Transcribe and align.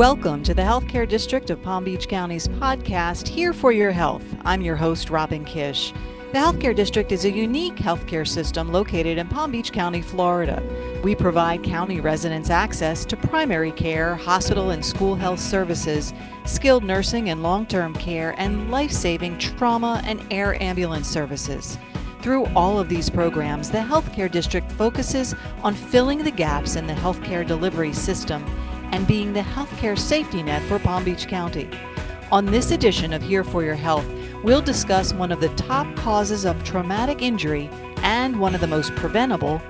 Welcome 0.00 0.42
to 0.44 0.54
the 0.54 0.62
Healthcare 0.62 1.06
District 1.06 1.50
of 1.50 1.62
Palm 1.62 1.84
Beach 1.84 2.08
County's 2.08 2.48
podcast, 2.48 3.28
Here 3.28 3.52
for 3.52 3.70
Your 3.70 3.90
Health. 3.90 4.24
I'm 4.46 4.62
your 4.62 4.74
host, 4.74 5.10
Robin 5.10 5.44
Kish. 5.44 5.92
The 6.32 6.38
Healthcare 6.38 6.74
District 6.74 7.12
is 7.12 7.26
a 7.26 7.30
unique 7.30 7.76
healthcare 7.76 8.26
system 8.26 8.72
located 8.72 9.18
in 9.18 9.28
Palm 9.28 9.50
Beach 9.50 9.72
County, 9.72 10.00
Florida. 10.00 10.62
We 11.04 11.14
provide 11.14 11.62
county 11.62 12.00
residents 12.00 12.48
access 12.48 13.04
to 13.04 13.16
primary 13.18 13.72
care, 13.72 14.14
hospital 14.14 14.70
and 14.70 14.82
school 14.82 15.16
health 15.16 15.38
services, 15.38 16.14
skilled 16.46 16.82
nursing 16.82 17.28
and 17.28 17.42
long 17.42 17.66
term 17.66 17.92
care, 17.92 18.34
and 18.38 18.70
life 18.70 18.92
saving 18.92 19.36
trauma 19.36 20.00
and 20.06 20.24
air 20.30 20.54
ambulance 20.62 21.08
services. 21.08 21.76
Through 22.22 22.46
all 22.56 22.80
of 22.80 22.88
these 22.88 23.10
programs, 23.10 23.70
the 23.70 23.78
Healthcare 23.78 24.30
District 24.30 24.72
focuses 24.72 25.34
on 25.62 25.74
filling 25.74 26.24
the 26.24 26.30
gaps 26.30 26.76
in 26.76 26.86
the 26.86 26.94
healthcare 26.94 27.46
delivery 27.46 27.92
system 27.92 28.42
and 28.92 29.06
being 29.06 29.32
the 29.32 29.40
healthcare 29.40 29.98
safety 29.98 30.42
net 30.42 30.62
for 30.62 30.78
Palm 30.78 31.04
Beach 31.04 31.26
County. 31.26 31.68
On 32.32 32.46
this 32.46 32.70
edition 32.70 33.12
of 33.12 33.22
Here 33.22 33.42
for 33.42 33.64
Your 33.64 33.74
Health, 33.74 34.06
we'll 34.44 34.62
discuss 34.62 35.12
one 35.12 35.32
of 35.32 35.40
the 35.40 35.48
top 35.50 35.94
causes 35.96 36.44
of 36.44 36.62
traumatic 36.62 37.22
injury 37.22 37.68
and 38.02 38.38
one 38.38 38.54
of 38.54 38.60
the 38.60 38.66
most 38.66 38.94
preventable 38.94 39.60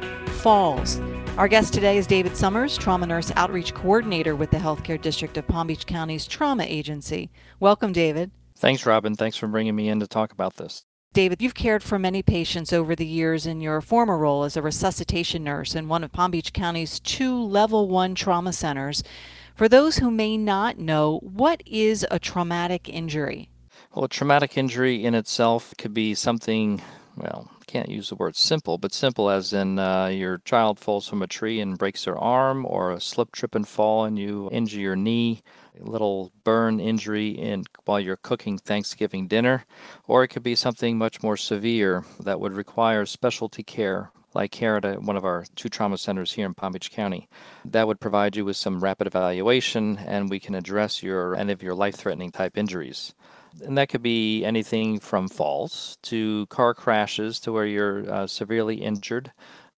falls. 0.42 1.00
Our 1.38 1.48
guest 1.48 1.72
today 1.72 1.96
is 1.96 2.06
David 2.06 2.36
Summers, 2.36 2.76
Trauma 2.76 3.06
Nurse 3.06 3.32
Outreach 3.36 3.72
Coordinator 3.72 4.36
with 4.36 4.50
the 4.50 4.58
Healthcare 4.58 5.00
District 5.00 5.36
of 5.38 5.46
Palm 5.46 5.68
Beach 5.68 5.86
County's 5.86 6.26
Trauma 6.26 6.64
Agency. 6.64 7.30
Welcome, 7.60 7.92
David. 7.92 8.30
Thanks, 8.56 8.84
Robin. 8.84 9.14
Thanks 9.14 9.38
for 9.38 9.46
bringing 9.46 9.74
me 9.74 9.88
in 9.88 10.00
to 10.00 10.06
talk 10.06 10.32
about 10.32 10.56
this. 10.56 10.84
David, 11.12 11.42
you've 11.42 11.54
cared 11.54 11.82
for 11.82 11.98
many 11.98 12.22
patients 12.22 12.72
over 12.72 12.94
the 12.94 13.04
years 13.04 13.44
in 13.44 13.60
your 13.60 13.80
former 13.80 14.16
role 14.16 14.44
as 14.44 14.56
a 14.56 14.62
resuscitation 14.62 15.42
nurse 15.42 15.74
in 15.74 15.88
one 15.88 16.04
of 16.04 16.12
Palm 16.12 16.30
Beach 16.30 16.52
County's 16.52 17.00
two 17.00 17.36
level 17.36 17.88
one 17.88 18.14
trauma 18.14 18.52
centers. 18.52 19.02
For 19.56 19.68
those 19.68 19.96
who 19.96 20.08
may 20.12 20.36
not 20.36 20.78
know, 20.78 21.18
what 21.24 21.64
is 21.66 22.06
a 22.12 22.20
traumatic 22.20 22.88
injury? 22.88 23.48
Well, 23.92 24.04
a 24.04 24.08
traumatic 24.08 24.56
injury 24.56 25.04
in 25.04 25.16
itself 25.16 25.74
could 25.76 25.92
be 25.92 26.14
something, 26.14 26.80
well, 27.16 27.50
can't 27.66 27.88
use 27.88 28.10
the 28.10 28.14
word 28.14 28.36
simple, 28.36 28.78
but 28.78 28.92
simple 28.92 29.30
as 29.30 29.52
in 29.52 29.80
uh, 29.80 30.06
your 30.06 30.38
child 30.44 30.78
falls 30.78 31.08
from 31.08 31.22
a 31.22 31.26
tree 31.26 31.58
and 31.58 31.76
breaks 31.76 32.04
their 32.04 32.18
arm, 32.18 32.64
or 32.64 32.92
a 32.92 33.00
slip, 33.00 33.32
trip, 33.32 33.56
and 33.56 33.66
fall 33.66 34.04
and 34.04 34.16
you 34.16 34.48
injure 34.52 34.78
your 34.78 34.96
knee 34.96 35.42
little 35.82 36.32
burn 36.44 36.80
injury 36.80 37.30
in 37.30 37.64
while 37.84 38.00
you're 38.00 38.16
cooking 38.16 38.58
Thanksgiving 38.58 39.26
dinner, 39.26 39.64
or 40.06 40.22
it 40.22 40.28
could 40.28 40.42
be 40.42 40.54
something 40.54 40.98
much 40.98 41.22
more 41.22 41.36
severe 41.36 42.04
that 42.20 42.40
would 42.40 42.54
require 42.54 43.06
specialty 43.06 43.62
care, 43.62 44.10
like 44.34 44.54
here 44.54 44.76
at 44.76 45.02
one 45.02 45.16
of 45.16 45.24
our 45.24 45.44
two 45.56 45.68
trauma 45.68 45.98
centers 45.98 46.32
here 46.32 46.46
in 46.46 46.54
Palm 46.54 46.72
Beach 46.72 46.90
County. 46.90 47.28
That 47.64 47.86
would 47.86 48.00
provide 48.00 48.36
you 48.36 48.44
with 48.44 48.56
some 48.56 48.82
rapid 48.82 49.06
evaluation, 49.06 49.98
and 49.98 50.30
we 50.30 50.40
can 50.40 50.54
address 50.54 51.02
your 51.02 51.34
any 51.36 51.52
of 51.52 51.62
your 51.62 51.74
life-threatening 51.74 52.30
type 52.30 52.56
injuries. 52.56 53.14
And 53.64 53.76
that 53.78 53.88
could 53.88 54.02
be 54.02 54.44
anything 54.44 55.00
from 55.00 55.28
falls 55.28 55.98
to 56.02 56.46
car 56.46 56.72
crashes 56.72 57.40
to 57.40 57.52
where 57.52 57.66
you're 57.66 58.08
uh, 58.08 58.26
severely 58.28 58.76
injured 58.76 59.32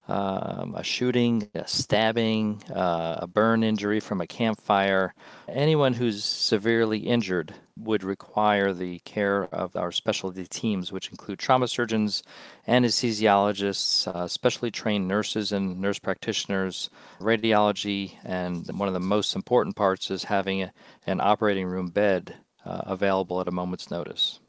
um, 0.08 0.74
a 0.76 0.82
shooting, 0.82 1.48
a 1.54 1.66
stabbing, 1.66 2.62
uh, 2.74 3.20
a 3.20 3.26
burn 3.26 3.62
injury 3.62 4.00
from 4.00 4.20
a 4.20 4.26
campfire. 4.26 5.14
Anyone 5.48 5.94
who's 5.94 6.24
severely 6.24 6.98
injured 6.98 7.54
would 7.78 8.04
require 8.04 8.72
the 8.72 8.98
care 9.00 9.44
of 9.54 9.76
our 9.76 9.92
specialty 9.92 10.46
teams, 10.46 10.92
which 10.92 11.10
include 11.10 11.38
trauma 11.38 11.68
surgeons, 11.68 12.22
anesthesiologists, 12.68 14.06
uh, 14.08 14.28
specially 14.28 14.70
trained 14.70 15.08
nurses 15.08 15.52
and 15.52 15.80
nurse 15.80 15.98
practitioners, 15.98 16.90
radiology, 17.20 18.16
and 18.24 18.66
one 18.78 18.88
of 18.88 18.94
the 18.94 19.00
most 19.00 19.34
important 19.34 19.76
parts 19.76 20.10
is 20.10 20.24
having 20.24 20.62
a, 20.62 20.72
an 21.06 21.20
operating 21.20 21.66
room 21.66 21.88
bed 21.88 22.34
uh, 22.64 22.82
available 22.84 23.40
at 23.40 23.48
a 23.48 23.52
moment's 23.52 23.90
notice. 23.90 24.41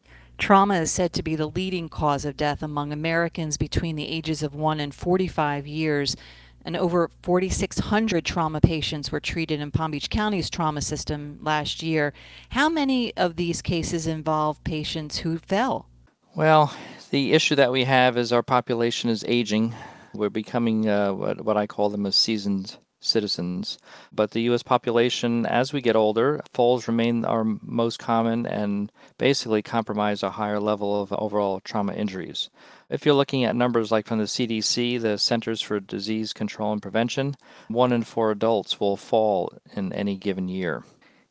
Trauma 0.44 0.82
is 0.82 0.92
said 0.92 1.14
to 1.14 1.24
be 1.24 1.38
the 1.38 1.48
leading 1.48 1.88
cause 1.88 2.26
of 2.26 2.36
death 2.36 2.62
among 2.62 2.92
Americans 2.92 3.56
between 3.56 3.96
the 3.96 4.10
ages 4.10 4.44
of 4.44 4.54
1 4.54 4.82
and 4.82 4.94
45 4.94 5.66
years. 5.66 6.18
And 6.66 6.76
over 6.76 7.10
4,600 7.22 8.26
trauma 8.26 8.60
patients 8.60 9.10
were 9.10 9.22
treated 9.22 9.62
in 9.62 9.72
Palm 9.72 9.92
Beach 9.92 10.10
County's 10.10 10.50
trauma 10.50 10.82
system 10.82 11.40
last 11.42 11.82
year. 11.82 12.12
How 12.50 12.68
many 12.68 13.16
of 13.16 13.38
these 13.38 13.62
cases 13.62 14.06
involve 14.06 14.62
patients 14.66 15.20
who 15.20 15.38
fell? 15.38 15.88
Well, 16.36 16.76
the 17.10 17.32
issue 17.32 17.56
that 17.56 17.72
we 17.72 17.86
have 17.86 18.18
is 18.18 18.34
our 18.34 18.44
population 18.44 19.10
is 19.10 19.24
aging. 19.26 19.74
We're 20.14 20.30
becoming 20.30 20.90
uh, 20.90 21.14
what, 21.14 21.46
what 21.46 21.56
I 21.56 21.68
call 21.68 21.90
them 21.90 22.06
a 22.06 22.12
seasoned 22.12 22.76
citizens. 23.04 23.78
But 24.12 24.32
the 24.32 24.42
U.S. 24.44 24.64
population, 24.64 25.46
as 25.46 25.74
we 25.74 25.82
get 25.82 25.96
older, 25.96 26.42
falls 26.54 26.88
remain 26.88 27.26
our 27.26 27.44
most 27.44 28.00
common 28.00 28.46
and 28.46 28.92
basically 29.18 29.62
compromise 29.62 30.24
a 30.24 30.32
higher 30.32 30.60
level 30.60 31.02
of 31.02 31.14
overall 31.14 31.60
trauma 31.60 31.94
injuries. 31.94 32.50
If 32.90 33.06
you're 33.06 33.16
looking 33.16 33.44
at 33.44 33.56
numbers 33.56 33.92
like 33.92 34.08
from 34.08 34.20
the 34.20 34.26
CDC, 34.26 35.02
the 35.02 35.18
Centers 35.18 35.62
for 35.62 35.80
Disease 35.80 36.34
Control 36.34 36.74
and 36.74 36.82
Prevention, 36.82 37.36
one 37.68 37.92
in 37.92 38.04
four 38.04 38.32
adults 38.32 38.80
will 38.80 38.98
fall 38.98 39.54
in 39.76 39.92
any 39.94 40.16
given 40.16 40.48
year. 40.48 40.84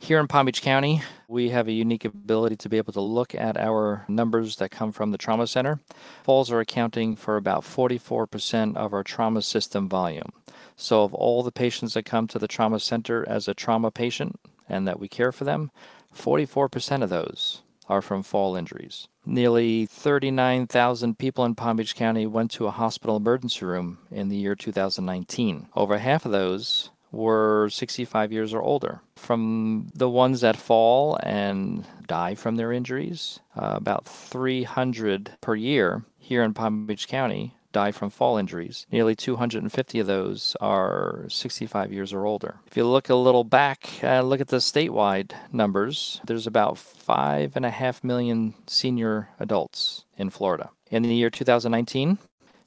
Here 0.02 0.18
in 0.18 0.26
Palm 0.26 0.46
Beach 0.46 0.62
County, 0.62 1.00
we 1.28 1.50
have 1.50 1.68
a 1.68 1.72
unique 1.72 2.04
ability 2.04 2.56
to 2.56 2.68
be 2.68 2.76
able 2.76 2.92
to 2.94 3.00
look 3.00 3.36
at 3.36 3.56
our 3.56 4.04
numbers 4.08 4.56
that 4.56 4.72
come 4.72 4.90
from 4.90 5.12
the 5.12 5.16
trauma 5.16 5.46
center. 5.46 5.78
Falls 6.24 6.50
are 6.50 6.58
accounting 6.58 7.14
for 7.14 7.36
about 7.36 7.62
44% 7.62 8.76
of 8.76 8.92
our 8.92 9.04
trauma 9.04 9.42
system 9.42 9.88
volume. 9.88 10.32
So, 10.74 11.04
of 11.04 11.14
all 11.14 11.44
the 11.44 11.52
patients 11.52 11.94
that 11.94 12.04
come 12.04 12.26
to 12.26 12.40
the 12.40 12.48
trauma 12.48 12.80
center 12.80 13.24
as 13.28 13.46
a 13.46 13.54
trauma 13.54 13.92
patient 13.92 14.40
and 14.68 14.88
that 14.88 14.98
we 14.98 15.06
care 15.06 15.30
for 15.30 15.44
them, 15.44 15.70
44% 16.12 17.04
of 17.04 17.08
those 17.08 17.62
are 17.88 18.02
from 18.02 18.24
fall 18.24 18.56
injuries. 18.56 19.06
Nearly 19.24 19.86
39,000 19.86 21.16
people 21.16 21.44
in 21.44 21.54
Palm 21.54 21.76
Beach 21.76 21.94
County 21.94 22.26
went 22.26 22.50
to 22.52 22.66
a 22.66 22.72
hospital 22.72 23.18
emergency 23.18 23.64
room 23.64 23.98
in 24.10 24.30
the 24.30 24.36
year 24.36 24.56
2019. 24.56 25.68
Over 25.76 25.98
half 25.98 26.26
of 26.26 26.32
those 26.32 26.90
were 27.12 27.68
65 27.70 28.32
years 28.32 28.52
or 28.52 28.62
older. 28.62 29.00
From 29.16 29.88
the 29.94 30.08
ones 30.08 30.40
that 30.40 30.56
fall 30.56 31.18
and 31.22 31.86
die 32.08 32.34
from 32.34 32.56
their 32.56 32.72
injuries, 32.72 33.40
uh, 33.56 33.74
about 33.76 34.06
300 34.06 35.36
per 35.40 35.54
year 35.54 36.04
here 36.18 36.42
in 36.42 36.54
Palm 36.54 36.86
Beach 36.86 37.06
County 37.06 37.54
die 37.72 37.90
from 37.90 38.10
fall 38.10 38.36
injuries. 38.36 38.86
Nearly 38.92 39.14
250 39.14 39.98
of 39.98 40.06
those 40.06 40.56
are 40.60 41.26
65 41.28 41.92
years 41.92 42.12
or 42.12 42.26
older. 42.26 42.56
If 42.66 42.76
you 42.76 42.86
look 42.86 43.08
a 43.08 43.14
little 43.14 43.44
back, 43.44 43.88
uh, 44.02 44.20
look 44.20 44.40
at 44.40 44.48
the 44.48 44.58
statewide 44.58 45.32
numbers, 45.50 46.20
there's 46.26 46.46
about 46.46 46.74
5.5 46.76 48.04
million 48.04 48.54
senior 48.66 49.28
adults 49.40 50.04
in 50.16 50.30
Florida. 50.30 50.70
In 50.90 51.02
the 51.02 51.14
year 51.14 51.30
2019, 51.30 52.18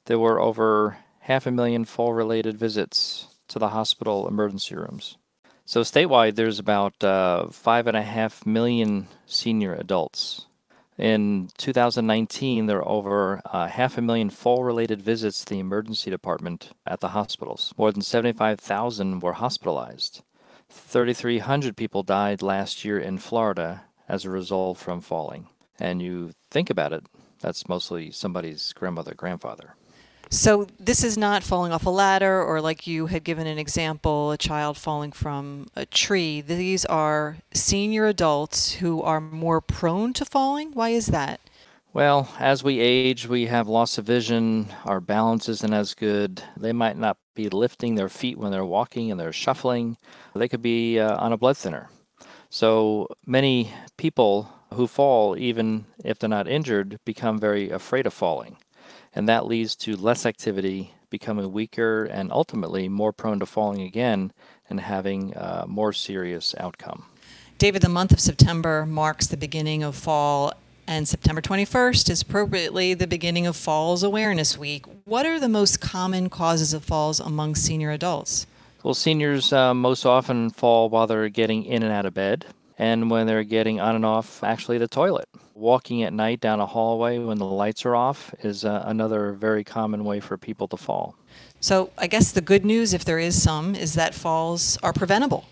there 0.05 0.19
were 0.19 0.39
over 0.39 0.97
half 1.19 1.45
a 1.45 1.51
million 1.51 1.85
fall 1.85 2.13
related 2.13 2.57
visits 2.57 3.27
to 3.49 3.59
the 3.59 3.69
hospital 3.69 4.27
emergency 4.27 4.75
rooms. 4.75 5.17
So, 5.65 5.81
statewide, 5.81 6.35
there's 6.35 6.59
about 6.59 7.03
uh, 7.03 7.47
five 7.47 7.87
and 7.87 7.97
a 7.97 8.03
half 8.03 8.45
million 8.45 9.07
senior 9.25 9.73
adults 9.73 10.45
in 10.97 11.49
2019, 11.57 12.67
there 12.67 12.77
were 12.77 12.87
over 12.87 13.41
uh, 13.45 13.67
half 13.67 13.97
a 13.97 14.01
million 14.01 14.29
fall 14.29 14.63
related 14.63 15.01
visits 15.01 15.43
to 15.43 15.53
the 15.53 15.59
emergency 15.59 16.09
department 16.09 16.71
at 16.87 17.01
the 17.01 17.09
hospitals. 17.09 17.73
More 17.77 17.91
than 17.91 18.01
75,000 18.01 19.19
were 19.19 19.33
hospitalized. 19.33 20.23
3,300 20.69 21.75
people 21.75 22.03
died 22.03 22.41
last 22.41 22.85
year 22.85 22.97
in 22.97 23.17
Florida 23.17 23.83
as 24.07 24.23
a 24.23 24.29
result 24.29 24.77
from 24.77 25.01
falling. 25.01 25.49
And 25.79 26.01
you 26.01 26.31
think 26.49 26.69
about 26.69 26.93
it, 26.93 27.05
that's 27.41 27.67
mostly 27.67 28.11
somebody's 28.11 28.71
grandmother, 28.71 29.13
grandfather. 29.13 29.75
So 30.29 30.67
this 30.79 31.03
is 31.03 31.17
not 31.17 31.43
falling 31.43 31.71
off 31.71 31.85
a 31.85 31.89
ladder 31.89 32.43
or 32.43 32.59
like 32.61 32.87
you 32.87 33.07
had 33.07 33.23
given 33.23 33.47
an 33.47 33.57
example, 33.57 34.31
a 34.31 34.37
child 34.37 34.77
falling 34.77 35.11
from 35.11 35.67
a 35.75 35.85
tree. 35.85 36.41
These 36.41 36.85
are 36.85 37.37
senior 37.53 38.05
adults 38.05 38.73
who 38.73 39.01
are 39.01 39.21
more 39.21 39.61
prone 39.61 40.13
to 40.13 40.25
falling. 40.25 40.71
Why 40.73 40.89
is 40.89 41.07
that? 41.07 41.39
Well, 41.93 42.27
as 42.39 42.61
we 42.61 42.79
age, 42.79 43.27
we 43.27 43.45
have 43.45 43.69
loss 43.69 43.97
of 43.97 44.05
vision, 44.05 44.67
our 44.83 44.99
balance 44.99 45.47
isn't 45.47 45.73
as 45.73 45.93
good. 45.93 46.43
They 46.57 46.73
might 46.73 46.97
not 46.97 47.17
be 47.35 47.47
lifting 47.47 47.95
their 47.95 48.09
feet 48.09 48.37
when 48.37 48.51
they're 48.51 48.65
walking 48.65 49.11
and 49.11 49.19
they're 49.19 49.31
shuffling. 49.31 49.95
They 50.35 50.49
could 50.49 50.61
be 50.61 50.99
uh, 50.99 51.15
on 51.15 51.31
a 51.31 51.37
blood 51.37 51.55
thinner. 51.55 51.89
So 52.49 53.07
many 53.25 53.71
people 53.95 54.51
who 54.73 54.87
fall, 54.87 55.37
even 55.37 55.85
if 56.03 56.19
they're 56.19 56.27
not 56.27 56.49
injured, 56.49 56.99
become 57.05 57.39
very 57.39 57.69
afraid 57.69 58.05
of 58.05 58.13
falling 58.13 58.57
and 59.13 59.27
that 59.29 59.45
leads 59.45 59.75
to 59.77 59.95
less 59.95 60.25
activity, 60.25 60.93
becoming 61.09 61.51
weaker, 61.51 62.05
and 62.05 62.31
ultimately 62.31 62.89
more 62.89 63.13
prone 63.13 63.39
to 63.39 63.45
falling 63.45 63.81
again 63.81 64.31
and 64.69 64.79
having 64.79 65.33
a 65.35 65.65
more 65.67 65.93
serious 65.93 66.55
outcome. 66.59 67.05
David, 67.57 67.81
the 67.81 67.89
month 67.89 68.11
of 68.11 68.19
September 68.19 68.85
marks 68.85 69.27
the 69.27 69.37
beginning 69.37 69.81
of 69.81 69.95
fall, 69.95 70.53
and 70.87 71.07
September 71.07 71.41
21st 71.41 72.09
is 72.09 72.21
appropriately 72.21 72.93
the 72.93 73.07
beginning 73.07 73.47
of 73.47 73.55
Falls 73.55 74.03
Awareness 74.03 74.57
Week. 74.57 74.85
What 75.05 75.25
are 75.25 75.39
the 75.39 75.49
most 75.49 75.79
common 75.79 76.29
causes 76.29 76.73
of 76.73 76.83
falls 76.83 77.19
among 77.19 77.55
senior 77.55 77.91
adults? 77.91 78.45
Well, 78.83 78.93
seniors 78.93 79.51
uh, 79.51 79.73
most 79.73 80.05
often 80.05 80.51
fall 80.51 80.89
while 80.89 81.07
they're 81.07 81.29
getting 81.29 81.65
in 81.65 81.81
and 81.81 81.91
out 81.91 82.05
of 82.05 82.13
bed 82.13 82.45
and 82.77 83.09
when 83.09 83.25
they're 83.25 83.43
getting 83.43 83.79
on 83.79 83.95
and 83.95 84.05
off 84.05 84.43
actually 84.43 84.77
the 84.77 84.87
toilet. 84.87 85.27
Walking 85.57 86.03
at 86.03 86.11
night 86.11 86.41
down 86.41 86.59
a 86.59 86.65
hallway 86.65 87.17
when 87.17 87.37
the 87.37 87.45
lights 87.45 87.85
are 87.85 87.95
off 87.95 88.35
is 88.43 88.65
uh, 88.65 88.83
another 88.85 89.31
very 89.31 89.63
common 89.63 90.03
way 90.03 90.19
for 90.19 90.37
people 90.37 90.67
to 90.67 90.75
fall. 90.75 91.15
So, 91.61 91.91
I 91.97 92.07
guess 92.07 92.33
the 92.33 92.41
good 92.41 92.65
news, 92.65 92.93
if 92.93 93.05
there 93.05 93.19
is 93.19 93.41
some, 93.41 93.73
is 93.73 93.93
that 93.93 94.13
falls 94.13 94.77
are 94.83 94.91
preventable. 94.91 95.45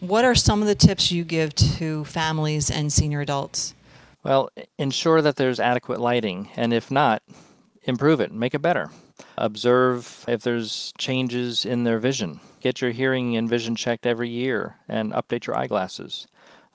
What 0.00 0.24
are 0.24 0.34
some 0.34 0.62
of 0.62 0.66
the 0.66 0.74
tips 0.74 1.12
you 1.12 1.24
give 1.24 1.54
to 1.56 2.06
families 2.06 2.70
and 2.70 2.90
senior 2.90 3.20
adults? 3.20 3.74
Well, 4.22 4.48
ensure 4.78 5.20
that 5.20 5.36
there's 5.36 5.60
adequate 5.60 6.00
lighting, 6.00 6.48
and 6.56 6.72
if 6.72 6.90
not, 6.90 7.22
improve 7.82 8.20
it, 8.20 8.32
make 8.32 8.54
it 8.54 8.62
better. 8.62 8.90
Observe 9.36 10.24
if 10.26 10.42
there's 10.42 10.94
changes 10.96 11.66
in 11.66 11.84
their 11.84 11.98
vision. 11.98 12.40
Get 12.60 12.80
your 12.80 12.92
hearing 12.92 13.36
and 13.36 13.46
vision 13.46 13.76
checked 13.76 14.06
every 14.06 14.30
year 14.30 14.76
and 14.88 15.12
update 15.12 15.46
your 15.46 15.56
eyeglasses. 15.58 16.26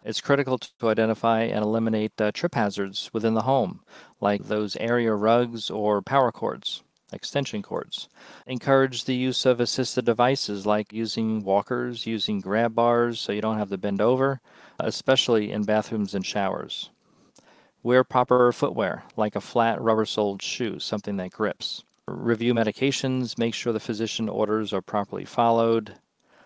It's 0.06 0.22
critical 0.22 0.60
to 0.60 0.90
identify 0.90 1.42
and 1.42 1.63
eliminate 1.63 2.22
uh, 2.22 2.31
trip 2.31 2.54
hazards 2.54 3.10
within 3.12 3.34
the 3.34 3.42
home, 3.42 3.80
like 4.22 4.44
those 4.44 4.75
area 4.75 5.16
rugs 5.16 5.72
or 5.72 6.04
power 6.04 6.31
cords, 6.31 6.84
extension 7.12 7.63
cords. 7.63 8.07
Encourage 8.46 9.06
the 9.06 9.16
use 9.16 9.48
of 9.48 9.60
assisted 9.60 10.06
devices 10.06 10.63
like 10.63 10.94
using 10.94 11.44
walkers, 11.44 12.06
using 12.06 12.40
grab 12.40 12.75
bars 12.75 13.19
so 13.19 13.31
you 13.31 13.42
don't 13.42 13.57
have 13.57 13.72
to 13.72 13.80
bend 13.80 14.00
over, 14.00 14.42
especially 14.80 15.52
in 15.52 15.63
bathrooms 15.63 16.13
and 16.13 16.24
showers. 16.24 16.92
Wear 17.81 18.04
proper 18.04 18.51
footwear, 18.51 19.06
like 19.18 19.36
a 19.36 19.42
flat 19.42 19.81
rubber 19.81 20.06
soled 20.06 20.40
shoe, 20.44 20.78
something 20.78 21.18
that 21.18 21.31
grips. 21.31 21.84
Review 22.08 22.54
medications, 22.54 23.40
make 23.40 23.56
sure 23.56 23.74
the 23.74 23.80
physician 23.80 24.30
orders 24.30 24.72
are 24.72 24.81
properly 24.84 25.25
followed, 25.25 25.96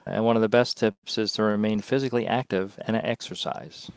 and 0.09 0.25
one 0.25 0.35
of 0.35 0.41
the 0.41 0.49
best 0.49 0.77
tips 0.77 1.17
is 1.17 1.31
to 1.33 1.43
remain 1.43 1.81
physically 1.81 2.27
active 2.27 2.79
and 2.85 2.95
exercise. 2.95 3.91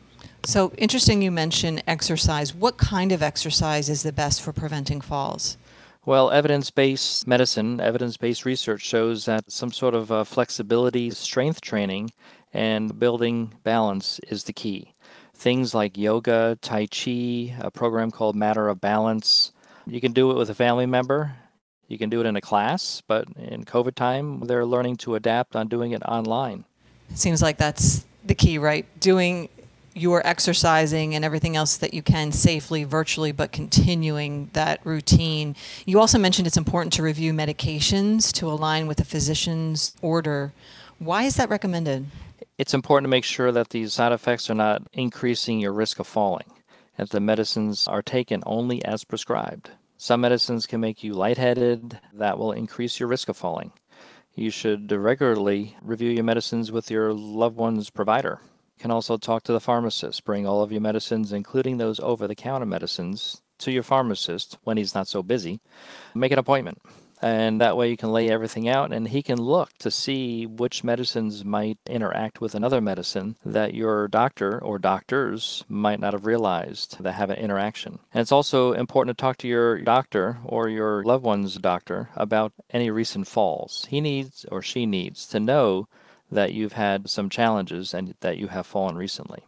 So, 0.45 0.71
interesting 0.77 1.21
you 1.21 1.31
mention 1.31 1.81
exercise. 1.87 2.53
What 2.53 2.77
kind 2.77 3.11
of 3.11 3.23
exercise 3.23 3.89
is 3.89 4.03
the 4.03 4.11
best 4.11 4.41
for 4.41 4.53
preventing 4.53 5.01
falls? 5.01 5.57
Well, 6.05 6.31
evidence 6.31 6.69
based 6.69 7.27
medicine, 7.27 7.79
evidence 7.79 8.17
based 8.17 8.43
research 8.43 8.81
shows 8.81 9.25
that 9.25 9.51
some 9.51 9.71
sort 9.71 9.95
of 9.95 10.11
uh, 10.11 10.23
flexibility, 10.25 11.11
strength 11.11 11.61
training, 11.61 12.11
and 12.53 12.99
building 12.99 13.53
balance 13.63 14.19
is 14.27 14.43
the 14.43 14.53
key. 14.53 14.93
Things 15.33 15.73
like 15.73 15.97
yoga, 15.97 16.57
Tai 16.61 16.87
Chi, 16.87 17.55
a 17.59 17.71
program 17.73 18.11
called 18.11 18.35
Matter 18.35 18.67
of 18.67 18.81
Balance. 18.81 19.53
You 19.87 20.01
can 20.01 20.11
do 20.11 20.29
it 20.31 20.37
with 20.37 20.49
a 20.49 20.55
family 20.55 20.85
member 20.85 21.35
you 21.87 21.97
can 21.97 22.09
do 22.09 22.21
it 22.21 22.25
in 22.25 22.35
a 22.35 22.41
class, 22.41 23.01
but 23.07 23.27
in 23.37 23.65
COVID 23.65 23.95
time, 23.95 24.39
they're 24.41 24.65
learning 24.65 24.97
to 24.97 25.15
adapt 25.15 25.55
on 25.55 25.67
doing 25.67 25.91
it 25.91 26.01
online. 26.03 26.65
It 27.09 27.17
seems 27.17 27.41
like 27.41 27.57
that's 27.57 28.05
the 28.25 28.35
key, 28.35 28.57
right? 28.57 28.85
Doing 28.99 29.49
your 29.95 30.25
exercising 30.25 31.13
and 31.13 31.23
everything 31.23 31.55
else 31.55 31.77
that 31.77 31.93
you 31.93 32.01
can 32.01 32.31
safely 32.31 32.83
virtually, 32.83 33.31
but 33.31 33.51
continuing 33.51 34.49
that 34.53 34.79
routine. 34.83 35.55
You 35.85 35.99
also 35.99 36.17
mentioned 36.17 36.47
it's 36.47 36.57
important 36.57 36.93
to 36.93 37.03
review 37.03 37.31
medications 37.31 38.31
to 38.33 38.49
align 38.49 38.87
with 38.87 38.97
the 38.97 39.05
physician's 39.05 39.95
order. 40.01 40.51
Why 40.97 41.23
is 41.23 41.35
that 41.35 41.49
recommended? 41.49 42.07
It's 42.57 42.73
important 42.73 43.05
to 43.05 43.09
make 43.09 43.23
sure 43.23 43.51
that 43.51 43.69
these 43.69 43.93
side 43.93 44.11
effects 44.11 44.49
are 44.49 44.55
not 44.55 44.83
increasing 44.93 45.59
your 45.59 45.73
risk 45.73 45.99
of 45.99 46.07
falling, 46.07 46.51
and 46.97 47.07
the 47.09 47.19
medicines 47.19 47.87
are 47.87 48.01
taken 48.01 48.41
only 48.45 48.83
as 48.85 49.03
prescribed. 49.03 49.69
Some 49.97 50.21
medicines 50.21 50.65
can 50.65 50.81
make 50.81 51.03
you 51.03 51.13
lightheaded. 51.13 51.99
That 52.13 52.37
will 52.37 52.51
increase 52.51 52.99
your 52.99 53.09
risk 53.09 53.29
of 53.29 53.37
falling. 53.37 53.71
You 54.35 54.49
should 54.49 54.91
regularly 54.91 55.77
review 55.81 56.09
your 56.09 56.23
medicines 56.23 56.71
with 56.71 56.89
your 56.89 57.13
loved 57.13 57.55
one's 57.55 57.89
provider. 57.89 58.39
You 58.77 58.81
can 58.81 58.91
also 58.91 59.17
talk 59.17 59.43
to 59.43 59.53
the 59.53 59.59
pharmacist. 59.59 60.25
Bring 60.25 60.47
all 60.47 60.61
of 60.61 60.71
your 60.71 60.81
medicines, 60.81 61.31
including 61.31 61.77
those 61.77 61.99
over 61.99 62.27
the 62.27 62.35
counter 62.35 62.65
medicines, 62.65 63.41
to 63.59 63.71
your 63.71 63.83
pharmacist 63.83 64.57
when 64.63 64.77
he's 64.77 64.95
not 64.95 65.07
so 65.07 65.23
busy. 65.23 65.61
Make 66.15 66.31
an 66.31 66.39
appointment 66.39 66.81
and 67.23 67.61
that 67.61 67.77
way 67.77 67.89
you 67.89 67.95
can 67.95 68.11
lay 68.11 68.29
everything 68.29 68.67
out 68.67 68.91
and 68.91 69.07
he 69.07 69.23
can 69.23 69.41
look 69.41 69.71
to 69.77 69.89
see 69.89 70.45
which 70.45 70.83
medicines 70.83 71.45
might 71.45 71.77
interact 71.87 72.41
with 72.41 72.53
another 72.53 72.81
medicine 72.81 73.37
that 73.45 73.73
your 73.73 74.09
doctor 74.09 74.61
or 74.61 74.77
doctors 74.77 75.63
might 75.69 76.01
not 76.01 76.11
have 76.11 76.25
realized 76.25 77.01
that 77.01 77.13
have 77.13 77.29
an 77.29 77.37
interaction. 77.37 77.99
And 78.13 78.21
it's 78.21 78.33
also 78.33 78.73
important 78.73 79.17
to 79.17 79.21
talk 79.21 79.37
to 79.37 79.47
your 79.47 79.79
doctor 79.79 80.39
or 80.43 80.67
your 80.67 81.01
loved 81.03 81.23
one's 81.23 81.55
doctor 81.55 82.09
about 82.15 82.51
any 82.71 82.91
recent 82.91 83.25
falls. 83.25 83.87
He 83.89 84.01
needs 84.01 84.45
or 84.51 84.61
she 84.61 84.85
needs 84.85 85.25
to 85.27 85.39
know 85.39 85.87
that 86.29 86.53
you've 86.53 86.73
had 86.73 87.09
some 87.09 87.29
challenges 87.29 87.93
and 87.93 88.15
that 88.19 88.37
you 88.37 88.47
have 88.47 88.67
fallen 88.67 88.97
recently 88.97 89.45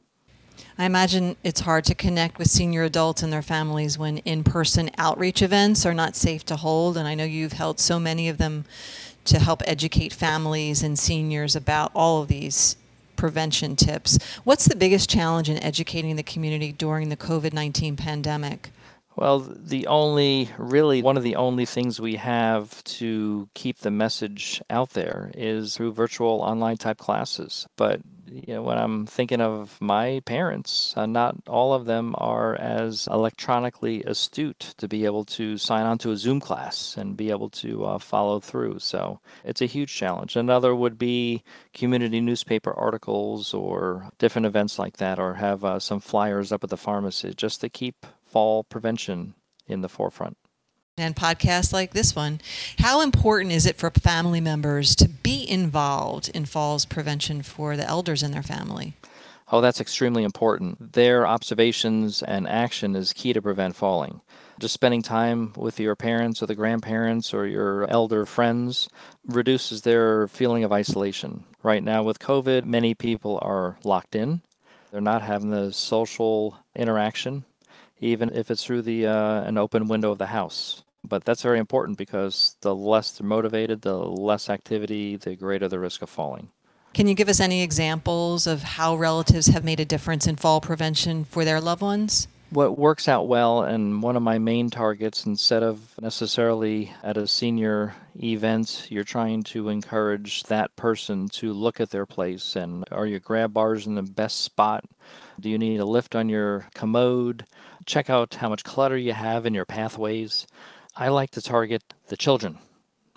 I 0.77 0.85
imagine 0.85 1.37
it's 1.41 1.61
hard 1.61 1.85
to 1.85 1.95
connect 1.95 2.37
with 2.37 2.49
senior 2.49 2.83
adults 2.83 3.23
and 3.23 3.31
their 3.31 3.41
families 3.41 3.97
when 3.97 4.17
in 4.19 4.43
person 4.43 4.89
outreach 4.97 5.41
events 5.41 5.85
are 5.85 5.93
not 5.93 6.17
safe 6.17 6.45
to 6.47 6.57
hold. 6.57 6.97
And 6.97 7.07
I 7.07 7.15
know 7.15 7.23
you've 7.23 7.53
held 7.53 7.79
so 7.79 7.97
many 7.97 8.27
of 8.27 8.37
them 8.37 8.65
to 9.25 9.39
help 9.39 9.61
educate 9.65 10.13
families 10.13 10.83
and 10.83 10.99
seniors 10.99 11.55
about 11.55 11.91
all 11.95 12.21
of 12.21 12.27
these 12.27 12.75
prevention 13.15 13.77
tips. 13.77 14.19
What's 14.43 14.65
the 14.65 14.75
biggest 14.75 15.09
challenge 15.09 15.49
in 15.49 15.63
educating 15.63 16.17
the 16.17 16.23
community 16.23 16.73
during 16.73 17.07
the 17.07 17.17
COVID 17.17 17.53
19 17.53 17.95
pandemic? 17.95 18.69
Well, 19.15 19.39
the 19.39 19.87
only, 19.87 20.49
really, 20.57 21.01
one 21.01 21.15
of 21.15 21.23
the 21.23 21.37
only 21.37 21.65
things 21.65 22.01
we 22.01 22.17
have 22.17 22.83
to 22.83 23.47
keep 23.53 23.77
the 23.77 23.91
message 23.91 24.61
out 24.69 24.89
there 24.89 25.31
is 25.33 25.77
through 25.77 25.93
virtual 25.93 26.41
online 26.41 26.75
type 26.75 26.97
classes. 26.97 27.65
But 27.77 28.01
you 28.35 28.53
know, 28.55 28.63
when 28.63 28.77
I'm 28.77 29.05
thinking 29.05 29.39
of 29.39 29.79
my 29.79 30.21
parents, 30.25 30.93
uh, 30.97 31.05
not 31.05 31.35
all 31.47 31.73
of 31.73 31.85
them 31.85 32.13
are 32.17 32.55
as 32.55 33.07
electronically 33.09 34.03
astute 34.03 34.73
to 34.77 34.87
be 34.87 35.05
able 35.05 35.23
to 35.25 35.57
sign 35.57 35.85
on 35.85 35.97
to 35.99 36.11
a 36.11 36.17
Zoom 36.17 36.41
class 36.41 36.97
and 36.97 37.15
be 37.15 37.29
able 37.29 37.49
to 37.51 37.85
uh, 37.85 37.97
follow 37.97 38.39
through. 38.39 38.79
So 38.79 39.19
it's 39.45 39.61
a 39.61 39.65
huge 39.65 39.93
challenge. 39.93 40.35
Another 40.35 40.75
would 40.75 40.97
be 40.97 41.43
community 41.73 42.19
newspaper 42.19 42.73
articles 42.73 43.53
or 43.53 44.09
different 44.17 44.47
events 44.47 44.77
like 44.77 44.97
that, 44.97 45.17
or 45.17 45.35
have 45.35 45.63
uh, 45.63 45.79
some 45.79 46.01
flyers 46.01 46.51
up 46.51 46.63
at 46.63 46.69
the 46.69 46.77
pharmacy 46.77 47.33
just 47.33 47.61
to 47.61 47.69
keep 47.69 48.05
fall 48.21 48.63
prevention 48.65 49.33
in 49.67 49.81
the 49.81 49.89
forefront 49.89 50.37
and 50.97 51.15
podcasts 51.15 51.73
like 51.73 51.91
this 51.91 52.15
one. 52.15 52.39
How 52.79 53.01
important 53.01 53.51
is 53.51 53.65
it 53.65 53.77
for 53.77 53.89
family 53.91 54.39
members 54.39 54.95
to 54.97 55.09
be 55.25 55.49
involved 55.49 56.29
in 56.29 56.45
falls 56.45 56.85
prevention 56.85 57.41
for 57.41 57.75
the 57.75 57.87
elders 57.87 58.21
in 58.21 58.31
their 58.31 58.43
family? 58.43 58.93
Oh, 59.51 59.59
that's 59.59 59.81
extremely 59.81 60.23
important. 60.23 60.93
Their 60.93 61.25
observations 61.25 62.21
and 62.21 62.47
action 62.47 62.95
is 62.95 63.11
key 63.11 63.33
to 63.33 63.41
prevent 63.41 63.75
falling. 63.75 64.21
Just 64.59 64.75
spending 64.75 65.01
time 65.01 65.51
with 65.57 65.79
your 65.79 65.95
parents 65.95 66.43
or 66.43 66.45
the 66.45 66.53
grandparents 66.53 67.33
or 67.33 67.47
your 67.47 67.89
elder 67.89 68.27
friends 68.27 68.87
reduces 69.25 69.81
their 69.81 70.27
feeling 70.27 70.63
of 70.63 70.71
isolation. 70.71 71.43
Right 71.63 71.83
now, 71.83 72.03
with 72.03 72.19
COVID, 72.19 72.65
many 72.65 72.93
people 72.93 73.39
are 73.41 73.77
locked 73.83 74.15
in. 74.15 74.43
They're 74.91 75.01
not 75.01 75.23
having 75.23 75.49
the 75.49 75.73
social 75.73 76.59
interaction, 76.75 77.45
even 77.99 78.29
if 78.29 78.51
it's 78.51 78.63
through 78.63 78.83
the 78.83 79.07
uh, 79.07 79.41
an 79.41 79.57
open 79.57 79.87
window 79.87 80.11
of 80.11 80.19
the 80.19 80.27
house. 80.27 80.83
But 81.07 81.25
that's 81.25 81.41
very 81.41 81.59
important 81.59 81.97
because 81.97 82.57
the 82.61 82.75
less 82.75 83.11
they're 83.11 83.27
motivated, 83.27 83.81
the 83.81 83.97
less 83.97 84.49
activity, 84.49 85.15
the 85.15 85.35
greater 85.35 85.67
the 85.67 85.79
risk 85.79 86.01
of 86.01 86.09
falling. 86.09 86.49
Can 86.93 87.07
you 87.07 87.13
give 87.13 87.27
us 87.27 87.41
any 87.41 87.61
examples 87.61 88.47
of 88.47 88.63
how 88.63 88.95
relatives 88.95 89.47
have 89.47 89.65
made 89.65 89.81
a 89.81 89.85
difference 89.85 90.27
in 90.27 90.37
fall 90.37 90.61
prevention 90.61 91.25
for 91.25 91.43
their 91.43 91.59
loved 91.59 91.81
ones? 91.81 92.29
What 92.51 92.77
works 92.77 93.09
out 93.09 93.27
well, 93.27 93.63
and 93.63 94.01
one 94.01 94.15
of 94.15 94.21
my 94.21 94.37
main 94.37 94.69
targets, 94.69 95.25
instead 95.25 95.61
of 95.61 95.93
necessarily 95.99 96.93
at 97.03 97.17
a 97.17 97.27
senior 97.27 97.95
event, 98.23 98.87
you're 98.89 99.03
trying 99.03 99.43
to 99.43 99.67
encourage 99.67 100.43
that 100.43 100.73
person 100.77 101.27
to 101.29 101.51
look 101.51 101.81
at 101.81 101.89
their 101.89 102.05
place 102.05 102.55
and 102.55 102.85
are 102.91 103.05
your 103.05 103.19
grab 103.19 103.51
bars 103.51 103.87
in 103.87 103.95
the 103.95 104.03
best 104.03 104.41
spot? 104.41 104.85
Do 105.39 105.49
you 105.49 105.57
need 105.57 105.81
a 105.81 105.85
lift 105.85 106.15
on 106.15 106.29
your 106.29 106.67
commode? 106.73 107.45
Check 107.85 108.09
out 108.09 108.35
how 108.35 108.47
much 108.47 108.63
clutter 108.63 108.95
you 108.95 109.11
have 109.11 109.45
in 109.45 109.53
your 109.53 109.65
pathways. 109.65 110.47
I 110.95 111.09
like 111.09 111.31
to 111.31 111.41
target 111.41 111.83
the 112.07 112.17
children, 112.17 112.57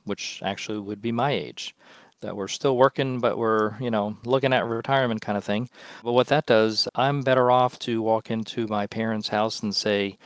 which 0.04 0.40
actually 0.44 0.78
would 0.78 1.00
be 1.00 1.12
my 1.12 1.30
age, 1.30 1.76
that 2.20 2.36
we're 2.36 2.48
still 2.48 2.76
working, 2.76 3.20
but 3.20 3.38
we're, 3.38 3.78
you 3.80 3.90
know, 3.90 4.16
looking 4.24 4.52
at 4.52 4.66
retirement 4.66 5.20
kind 5.20 5.38
of 5.38 5.44
thing. 5.44 5.70
But 6.02 6.14
what 6.14 6.26
that 6.26 6.46
does, 6.46 6.88
I'm 6.96 7.22
better 7.22 7.50
off 7.50 7.78
to 7.80 8.02
walk 8.02 8.30
into 8.30 8.66
my 8.66 8.88
parents' 8.88 9.28
house 9.28 9.62
and 9.62 9.74
say, 9.74 10.18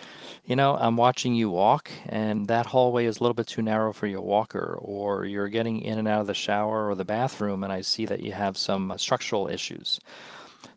you 0.47 0.56
know, 0.56 0.76
I'm 0.76 0.97
watching 0.97 1.35
you 1.35 1.50
walk, 1.50 1.90
and 2.06 2.47
that 2.49 2.66
hallway 2.66 3.04
is 3.04 3.18
a 3.18 3.23
little 3.23 3.35
bit 3.35 3.49
too 3.49 3.61
narrow 3.61 3.92
for 3.92 4.06
your 4.06 4.23
walker, 4.23 4.78
or 4.80 5.26
you're 5.26 5.49
getting 5.49 5.82
in 5.82 5.99
and 5.99 6.09
out 6.09 6.23
of 6.23 6.26
the 6.26 6.35
shower 6.35 6.88
or 6.88 6.94
the 6.94 7.04
bathroom, 7.04 7.62
and 7.62 7.73
I 7.73 7.82
see 7.82 8.06
that 8.06 8.23
you 8.23 8.32
have 8.32 8.56
some 8.56 8.90
uh, 8.90 8.97
structural 8.97 9.49
issues. 9.49 10.00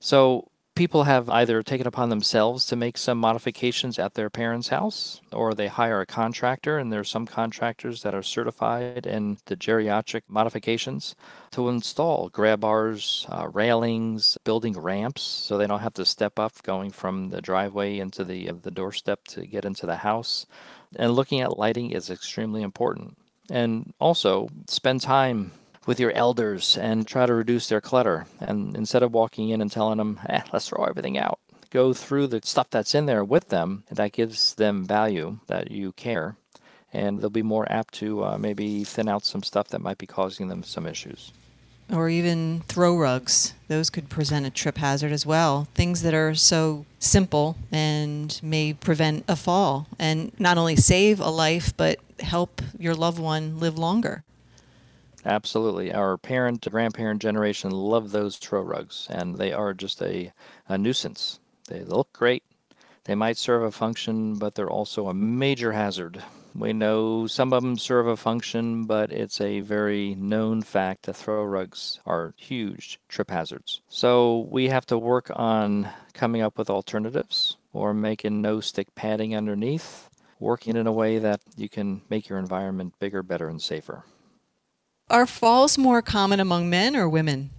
So 0.01 0.49
people 0.75 1.05
have 1.05 1.29
either 1.29 1.63
taken 1.63 1.87
upon 1.87 2.09
themselves 2.09 2.65
to 2.65 2.75
make 2.75 2.97
some 2.97 3.17
modifications 3.17 3.97
at 3.97 4.13
their 4.13 4.29
parents' 4.29 4.67
house 4.67 5.21
or 5.31 5.53
they 5.53 5.67
hire 5.67 6.01
a 6.01 6.05
contractor 6.05 6.77
and 6.77 6.91
there's 6.91 7.09
some 7.09 7.25
contractors 7.25 8.03
that 8.03 8.13
are 8.13 8.21
certified 8.21 9.07
in 9.07 9.37
the 9.45 9.55
geriatric 9.55 10.21
modifications 10.27 11.15
to 11.51 11.69
install 11.69 12.27
grab 12.29 12.59
bars 12.59 13.25
uh, 13.29 13.47
railings 13.53 14.37
building 14.43 14.77
ramps 14.77 15.21
so 15.21 15.57
they 15.57 15.67
don't 15.67 15.79
have 15.79 15.93
to 15.93 16.05
step 16.05 16.37
up 16.37 16.61
going 16.63 16.91
from 16.91 17.29
the 17.29 17.41
driveway 17.41 17.97
into 17.97 18.25
the, 18.25 18.49
uh, 18.49 18.53
the 18.61 18.71
doorstep 18.71 19.23
to 19.25 19.45
get 19.47 19.63
into 19.63 19.85
the 19.85 19.95
house. 19.95 20.45
And 20.97 21.13
looking 21.13 21.39
at 21.39 21.57
lighting 21.57 21.91
is 21.91 22.09
extremely 22.09 22.61
important. 22.61 23.17
And 23.49 23.93
also 23.99 24.49
spend 24.67 25.01
time 25.01 25.51
with 25.85 25.99
your 25.99 26.11
elders 26.11 26.77
and 26.77 27.07
try 27.07 27.25
to 27.25 27.33
reduce 27.33 27.69
their 27.69 27.81
clutter. 27.81 28.25
And 28.39 28.75
instead 28.75 29.03
of 29.03 29.13
walking 29.13 29.49
in 29.49 29.61
and 29.61 29.71
telling 29.71 29.97
them, 29.97 30.19
eh, 30.29 30.41
let's 30.51 30.69
throw 30.69 30.83
everything 30.83 31.17
out, 31.17 31.39
go 31.69 31.93
through 31.93 32.27
the 32.27 32.41
stuff 32.43 32.69
that's 32.69 32.95
in 32.95 33.05
there 33.05 33.23
with 33.23 33.49
them 33.49 33.83
that 33.91 34.11
gives 34.11 34.55
them 34.55 34.85
value, 34.85 35.39
that 35.47 35.71
you 35.71 35.91
care, 35.93 36.37
and 36.93 37.19
they'll 37.19 37.29
be 37.29 37.43
more 37.43 37.69
apt 37.71 37.93
to 37.95 38.23
uh, 38.23 38.37
maybe 38.37 38.83
thin 38.83 39.09
out 39.09 39.25
some 39.25 39.43
stuff 39.43 39.67
that 39.67 39.81
might 39.81 39.97
be 39.97 40.07
causing 40.07 40.47
them 40.47 40.63
some 40.63 40.87
issues. 40.87 41.33
Or 41.93 42.09
even 42.09 42.63
throw 42.67 42.97
rugs. 42.97 43.53
Those 43.67 43.91
could 43.91 44.09
present 44.09 44.45
a 44.45 44.49
trip 44.49 44.77
hazard 44.77 45.11
as 45.11 45.25
well. 45.25 45.67
Things 45.75 46.01
that 46.01 46.15
are 46.15 46.33
so 46.33 46.85
simple 46.97 47.57
and 47.71 48.39
may 48.41 48.73
prevent 48.73 49.23
a 49.27 49.35
fall 49.35 49.87
and 49.99 50.31
not 50.39 50.57
only 50.57 50.75
save 50.75 51.19
a 51.19 51.29
life, 51.29 51.77
but 51.77 51.99
help 52.21 52.61
your 52.79 52.95
loved 52.95 53.19
one 53.19 53.59
live 53.59 53.77
longer. 53.77 54.23
Absolutely. 55.25 55.91
Our 55.91 56.17
parent, 56.17 56.69
grandparent 56.69 57.21
generation 57.21 57.71
love 57.71 58.11
those 58.11 58.37
throw 58.37 58.61
rugs, 58.61 59.07
and 59.09 59.37
they 59.37 59.51
are 59.51 59.73
just 59.73 60.01
a, 60.01 60.31
a 60.69 60.77
nuisance. 60.77 61.39
They 61.67 61.83
look 61.83 62.13
great. 62.13 62.43
They 63.05 63.15
might 63.15 63.37
serve 63.37 63.63
a 63.63 63.71
function, 63.71 64.35
but 64.35 64.53
they're 64.53 64.69
also 64.69 65.07
a 65.07 65.13
major 65.15 65.71
hazard. 65.71 66.23
We 66.53 66.73
know 66.73 67.27
some 67.27 67.53
of 67.53 67.63
them 67.63 67.77
serve 67.77 68.07
a 68.07 68.15
function, 68.15 68.85
but 68.85 69.11
it's 69.11 69.41
a 69.41 69.59
very 69.59 70.15
known 70.15 70.61
fact 70.61 71.03
that 71.03 71.15
throw 71.15 71.43
rugs 71.43 71.99
are 72.05 72.33
huge 72.37 72.99
trip 73.09 73.29
hazards. 73.29 73.81
So 73.89 74.47
we 74.49 74.69
have 74.69 74.85
to 74.87 74.97
work 74.97 75.31
on 75.35 75.89
coming 76.13 76.41
up 76.41 76.57
with 76.57 76.69
alternatives 76.69 77.57
or 77.73 77.93
making 77.93 78.41
no 78.41 78.61
stick 78.61 78.93
padding 78.95 79.35
underneath, 79.35 80.09
working 80.39 80.77
in 80.77 80.87
a 80.87 80.93
way 80.93 81.17
that 81.17 81.41
you 81.57 81.67
can 81.67 82.03
make 82.09 82.29
your 82.29 82.39
environment 82.39 82.93
bigger, 82.99 83.21
better, 83.21 83.49
and 83.49 83.61
safer. 83.61 84.03
Are 85.07 85.27
falls 85.27 85.77
more 85.77 86.01
common 86.01 86.39
among 86.39 86.67
men 86.67 86.95
or 86.95 87.07
women? 87.07 87.51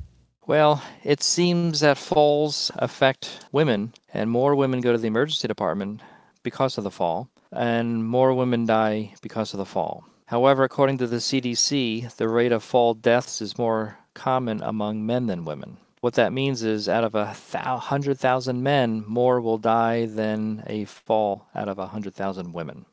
Well, 0.48 0.82
it 1.04 1.22
seems 1.22 1.78
that 1.78 1.96
falls 1.96 2.72
affect 2.74 3.46
women, 3.52 3.94
and 4.12 4.28
more 4.28 4.56
women 4.56 4.80
go 4.80 4.90
to 4.90 4.98
the 4.98 5.06
emergency 5.06 5.46
department 5.46 6.00
because 6.42 6.76
of 6.76 6.82
the 6.82 6.90
fall, 6.90 7.28
and 7.52 8.04
more 8.04 8.34
women 8.34 8.66
die 8.66 9.14
because 9.22 9.54
of 9.54 9.58
the 9.58 9.64
fall. 9.64 10.04
However, 10.26 10.64
according 10.64 10.98
to 10.98 11.06
the 11.06 11.18
CDC, 11.18 12.16
the 12.16 12.28
rate 12.28 12.50
of 12.50 12.64
fall 12.64 12.94
deaths 12.94 13.40
is 13.40 13.56
more 13.56 13.98
common 14.12 14.60
among 14.60 15.06
men 15.06 15.26
than 15.26 15.44
women. 15.44 15.76
What 16.00 16.14
that 16.14 16.32
means 16.32 16.64
is 16.64 16.88
out 16.88 17.04
of 17.04 17.14
a 17.14 17.26
hundred 17.26 18.18
thousand 18.18 18.64
men, 18.64 19.04
more 19.06 19.40
will 19.40 19.58
die 19.58 20.06
than 20.06 20.64
a 20.66 20.84
fall 20.84 21.46
out 21.54 21.68
of 21.68 21.78
a 21.78 21.86
hundred 21.86 22.16
thousand 22.16 22.54
women. 22.54 22.86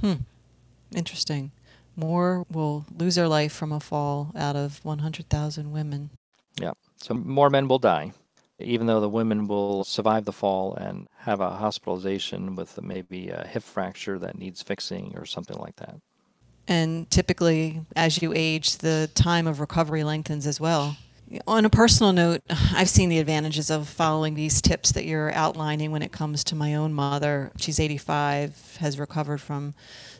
Hmm. 0.00 0.14
Interesting 0.92 1.52
more 2.00 2.44
will 2.50 2.84
lose 2.96 3.14
their 3.14 3.28
life 3.28 3.52
from 3.52 3.70
a 3.70 3.80
fall 3.80 4.32
out 4.34 4.56
of 4.56 4.84
100,000 4.84 5.70
women. 5.70 6.10
Yeah. 6.60 6.72
So 6.96 7.14
more 7.14 7.50
men 7.50 7.68
will 7.68 7.78
die, 7.78 8.12
even 8.58 8.86
though 8.86 9.00
the 9.00 9.08
women 9.08 9.46
will 9.46 9.84
survive 9.84 10.24
the 10.24 10.32
fall 10.32 10.74
and 10.74 11.06
have 11.18 11.40
a 11.40 11.50
hospitalization 11.50 12.56
with 12.56 12.82
maybe 12.82 13.28
a 13.28 13.46
hip 13.46 13.62
fracture 13.62 14.18
that 14.18 14.38
needs 14.38 14.62
fixing 14.62 15.14
or 15.16 15.26
something 15.26 15.58
like 15.58 15.76
that. 15.76 15.96
And 16.66 17.10
typically, 17.10 17.84
as 17.96 18.22
you 18.22 18.32
age, 18.34 18.78
the 18.78 19.10
time 19.14 19.46
of 19.46 19.60
recovery 19.60 20.04
lengthens 20.04 20.46
as 20.46 20.60
well. 20.60 20.96
On 21.46 21.64
a 21.64 21.70
personal 21.70 22.12
note, 22.12 22.42
I've 22.74 22.88
seen 22.88 23.08
the 23.08 23.20
advantages 23.20 23.70
of 23.70 23.88
following 23.88 24.34
these 24.34 24.60
tips 24.60 24.90
that 24.92 25.04
you're 25.04 25.32
outlining 25.32 25.92
when 25.92 26.02
it 26.02 26.10
comes 26.10 26.42
to 26.44 26.56
my 26.56 26.74
own 26.74 26.92
mother. 26.92 27.52
She's 27.56 27.78
85, 27.78 28.78
has 28.80 28.98
recovered 28.98 29.40
from 29.40 29.74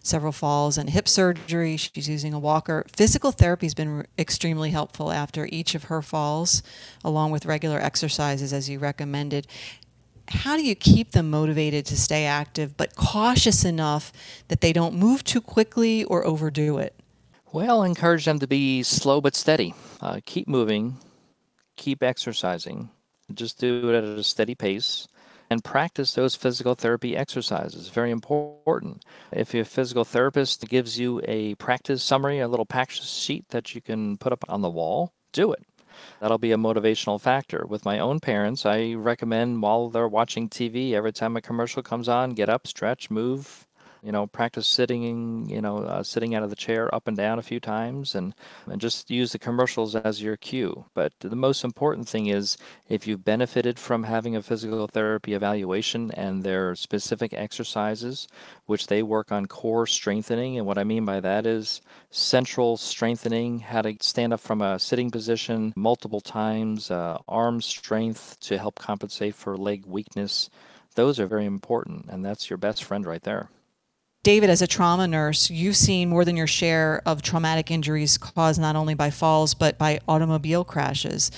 several 0.05 0.31
falls 0.31 0.79
and 0.79 0.89
hip 0.89 1.09
surgery. 1.09 1.77
She's 1.77 2.09
using 2.09 2.33
a 2.33 2.39
walker. 2.39 2.87
Physical 2.95 3.33
therapy 3.33 3.67
has 3.67 3.75
been 3.75 4.07
extremely 4.19 4.71
helpful 4.71 5.11
after 5.11 5.49
each 5.51 5.75
of 5.75 5.85
her 5.85 6.01
falls, 6.01 6.63
along 7.05 7.33
with 7.33 7.45
regular 7.45 7.81
exercises 7.81 8.53
as 8.53 8.71
you 8.71 8.79
recommended. 8.79 9.49
How 10.29 10.57
do 10.57 10.65
you 10.65 10.77
keep 10.77 11.11
them 11.11 11.29
motivated 11.29 11.87
to 11.87 11.97
stay 11.97 12.25
active 12.25 12.77
but 12.77 12.95
cautious 12.95 13.65
enough 13.65 14.13
that 14.47 14.61
they 14.61 14.73
don't 14.73 14.95
move 14.95 15.25
too 15.25 15.41
quickly 15.41 16.05
or 16.05 16.25
overdo 16.25 16.79
it? 16.79 16.95
Well, 17.53 17.83
encourage 17.83 18.27
them 18.27 18.39
to 18.39 18.47
be 18.47 18.85
slow 18.85 19.21
but 19.21 19.35
steady. 19.35 19.75
Uh, 20.01 20.21
keep 20.25 20.47
moving, 20.47 20.99
keep 21.77 22.01
exercising. 22.01 22.91
Just 23.35 23.59
do 23.59 23.89
it 23.89 23.97
at 23.97 24.05
a 24.05 24.23
steady 24.23 24.55
pace 24.55 25.09
and 25.51 25.65
practice 25.65 26.15
those 26.15 26.37
physical 26.37 26.77
therapy 26.77 27.17
exercises. 27.17 27.89
Very 27.89 28.13
important. 28.13 29.05
If 29.33 29.53
your 29.53 29.65
physical 29.65 30.05
therapist 30.05 30.69
gives 30.69 30.97
you 30.97 31.21
a 31.27 31.57
practice 31.57 32.05
summary, 32.05 32.39
a 32.39 32.47
little 32.47 32.67
practice 32.67 33.11
sheet 33.11 33.49
that 33.49 33.75
you 33.75 33.81
can 33.81 34.17
put 34.17 34.33
up 34.33 34.45
on 34.49 34.63
the 34.63 34.71
wall, 34.71 35.13
do 35.33 35.53
it. 35.53 35.65
That'll 36.21 36.39
be 36.39 36.53
a 36.53 36.57
motivational 36.57 37.21
factor. 37.21 37.67
With 37.69 37.85
my 37.85 37.99
own 37.99 38.21
parents, 38.21 38.65
I 38.65 38.95
recommend 38.95 39.61
while 39.61 39.91
they're 39.91 40.07
watching 40.07 40.49
TV, 40.49 40.93
every 40.93 41.13
time 41.13 41.37
a 41.37 41.43
commercial 41.43 41.83
comes 41.83 42.09
on, 42.09 42.35
get 42.35 42.49
up, 42.49 42.69
stretch, 42.69 43.11
move, 43.11 43.67
you 44.03 44.13
know 44.13 44.27
practice 44.27 44.67
sitting 44.67 45.49
you 45.49 45.61
know 45.61 45.79
uh, 45.79 46.03
sitting 46.03 46.35
out 46.35 46.43
of 46.43 46.51
the 46.51 46.57
chair 46.57 46.93
up 46.95 47.07
and 47.07 47.17
down 47.17 47.39
a 47.39 47.43
few 47.43 47.61
times 47.61 48.15
and, 48.15 48.35
and 48.67 48.81
just 48.81 49.11
use 49.11 49.33
the 49.33 49.39
commercials 49.39 49.95
as 49.95 50.23
your 50.23 50.37
cue. 50.37 50.85
But 50.95 51.13
the 51.21 51.37
most 51.37 51.65
important 51.65 52.09
thing 52.09 52.27
is 52.27 52.57
if 52.89 53.07
you've 53.07 53.25
benefited 53.25 53.79
from 53.79 54.05
having 54.05 54.37
a 54.37 54.43
physical 54.43 54.87
therapy 54.87 55.35
evaluation 55.35 56.11
and 56.13 56.43
their 56.43 56.75
specific 56.75 57.33
exercises 57.33 58.29
which 58.67 58.87
they 58.87 59.03
work 59.03 59.33
on 59.33 59.47
core 59.47 59.87
strengthening. 59.87 60.59
And 60.59 60.67
what 60.67 60.79
i 60.79 60.85
mean 60.85 61.05
by 61.05 61.21
that 61.21 61.47
is 61.47 61.81
central 62.11 62.77
strengthening 62.77 63.61
how 63.61 63.83
to 63.83 63.97
stand 64.01 64.33
up 64.33 64.41
from 64.41 64.63
a 64.63 64.79
sitting 64.79 65.11
position 65.11 65.73
multiple 65.77 66.21
times 66.21 66.91
uh, 66.91 67.19
arm 67.29 67.61
strength 67.61 68.39
to 68.41 68.59
help 68.59 68.79
compensate 68.79 69.35
for 69.35 69.57
leg 69.57 69.85
weakness. 69.87 70.51
Those 70.95 71.21
are 71.21 71.27
very 71.27 71.47
important 71.47 72.07
and 72.09 72.25
that's 72.25 72.51
your 72.51 72.57
best 72.57 72.85
friend 72.85 73.07
right 73.07 73.23
there 73.23 73.51
David, 74.23 74.51
as 74.51 74.61
a 74.61 74.67
trauma 74.67 75.09
nurse, 75.09 75.49
you've 75.49 75.79
seen 75.79 76.11
more 76.11 76.27
than 76.27 76.37
your 76.37 76.47
share 76.47 77.01
of 77.07 77.23
traumatic 77.23 77.71
injuries 77.71 78.19
caused 78.19 78.61
not 78.61 78.77
only 78.77 78.93
by 78.93 79.09
falls 79.09 79.55
but 79.55 79.79
by 79.79 79.99
automobile 80.07 80.63
crashes. 80.63 81.31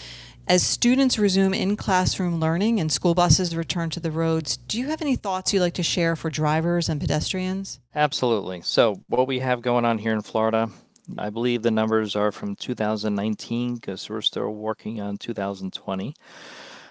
As 0.49 0.65
students 0.65 1.17
resume 1.17 1.55
in 1.55 1.77
classroom 1.77 2.41
learning 2.41 2.81
and 2.81 2.91
school 2.91 3.15
buses 3.15 3.55
return 3.55 3.91
to 3.91 4.01
the 4.01 4.11
roads, 4.11 4.57
do 4.57 4.81
you 4.81 4.89
have 4.89 5.01
any 5.01 5.15
thoughts 5.15 5.53
you'd 5.53 5.61
like 5.61 5.75
to 5.75 5.85
share 5.85 6.17
for 6.17 6.29
drivers 6.29 6.89
and 6.89 7.01
pedestrians? 7.01 7.79
Absolutely. 7.95 8.63
So, 8.63 9.01
what 9.07 9.29
we 9.29 9.39
have 9.39 9.63
going 9.63 9.85
on 9.85 9.99
here 9.99 10.13
in 10.13 10.23
Florida, 10.23 10.69
I 11.17 11.31
believe 11.31 11.63
the 11.63 11.71
numbers 11.71 12.17
are 12.17 12.33
from 12.33 12.57
2019 12.57 13.77
because 13.77 14.11
we're 14.11 14.23
still 14.23 14.51
working 14.51 15.01
on 15.01 15.19
2020. 15.19 16.17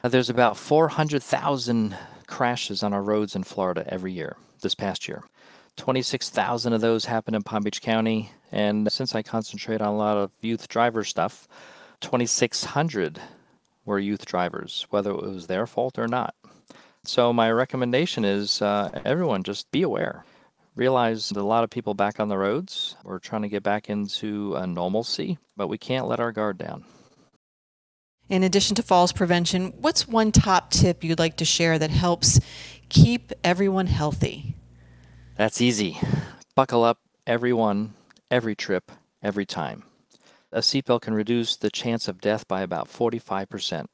Uh, 0.06 0.08
there's 0.08 0.30
about 0.30 0.56
400,000 0.56 1.98
crashes 2.28 2.82
on 2.82 2.94
our 2.94 3.04
roads 3.04 3.36
in 3.36 3.44
Florida 3.44 3.84
every 3.90 4.14
year, 4.14 4.38
this 4.62 4.74
past 4.74 5.10
year. 5.10 5.26
26,000 5.82 6.74
of 6.74 6.82
those 6.82 7.06
happen 7.06 7.34
in 7.34 7.42
Palm 7.42 7.64
Beach 7.64 7.82
County. 7.82 8.30
And 8.52 8.92
since 8.92 9.16
I 9.16 9.24
concentrate 9.24 9.82
on 9.82 9.88
a 9.88 9.98
lot 9.98 10.16
of 10.16 10.30
youth 10.40 10.68
driver 10.68 11.04
stuff, 11.04 11.48
2,600 12.02 13.20
were 13.84 13.98
youth 13.98 14.24
drivers, 14.28 14.86
whether 14.92 15.10
it 15.10 15.24
was 15.24 15.48
their 15.48 15.66
fault 15.66 15.98
or 15.98 16.08
not. 16.08 16.36
So, 17.04 17.34
my 17.34 17.52
recommendation 17.52 18.24
is 18.24 18.62
uh, 18.62 19.02
everyone 19.06 19.42
just 19.42 19.72
be 19.72 19.82
aware. 19.82 20.24
Realize 20.76 21.30
that 21.30 21.42
a 21.42 21.44
lot 21.44 21.64
of 21.64 21.72
people 21.72 21.96
back 21.96 22.20
on 22.20 22.30
the 22.30 22.38
roads. 22.38 22.96
We're 23.04 23.18
trying 23.18 23.42
to 23.42 23.50
get 23.50 23.64
back 23.64 23.90
into 23.90 24.54
a 24.54 24.68
normalcy, 24.68 25.40
but 25.58 25.68
we 25.68 25.80
can't 25.80 26.08
let 26.08 26.20
our 26.20 26.32
guard 26.32 26.60
down. 26.60 26.86
In 28.30 28.44
addition 28.44 28.76
to 28.76 28.84
falls 28.84 29.12
prevention, 29.12 29.74
what's 29.78 30.08
one 30.08 30.32
top 30.32 30.70
tip 30.70 31.04
you'd 31.04 31.18
like 31.18 31.38
to 31.38 31.46
share 31.46 31.80
that 31.80 31.90
helps 31.90 32.40
keep 32.88 33.32
everyone 33.44 33.88
healthy? 33.88 34.56
That's 35.42 35.60
easy. 35.60 35.98
Buckle 36.54 36.84
up, 36.84 37.00
everyone, 37.26 37.96
every 38.30 38.54
trip, 38.54 38.92
every 39.24 39.44
time. 39.44 39.82
A 40.52 40.60
seatbelt 40.60 41.02
can 41.02 41.16
reduce 41.16 41.56
the 41.56 41.72
chance 41.72 42.08
of 42.08 42.22
death 42.22 42.48
by 42.48 42.62
about 42.62 42.88
45%. 42.88 43.88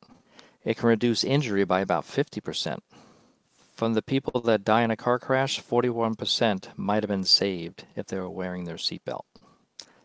It 0.66 0.76
can 0.76 0.90
reduce 0.90 1.24
injury 1.24 1.64
by 1.64 1.80
about 1.80 2.04
50%. 2.04 2.80
From 3.74 3.94
the 3.94 4.02
people 4.02 4.42
that 4.42 4.66
die 4.66 4.82
in 4.82 4.92
a 4.92 4.98
car 4.98 5.20
crash, 5.20 5.64
41% 5.64 6.68
might 6.76 7.04
have 7.04 7.10
been 7.10 7.24
saved 7.24 7.86
if 7.96 8.08
they 8.08 8.20
were 8.20 8.30
wearing 8.30 8.66
their 8.66 8.76
seatbelt. 8.76 9.24